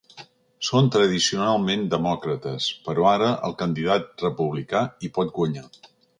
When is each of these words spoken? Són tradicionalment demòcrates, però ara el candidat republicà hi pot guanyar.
Són 0.69 0.87
tradicionalment 0.95 1.83
demòcrates, 1.91 2.71
però 2.87 3.05
ara 3.11 3.29
el 3.49 3.55
candidat 3.61 4.27
republicà 4.27 4.83
hi 5.09 5.13
pot 5.21 5.33
guanyar. 5.39 5.69